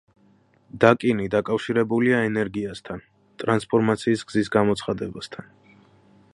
დაკინი 0.83 1.27
დაკავშირებულია 1.35 2.23
ენერგიასთან, 2.29 3.05
ტრანსფორმაციის 3.43 4.27
გზის 4.33 4.53
გამოცხადებასთან. 4.59 5.57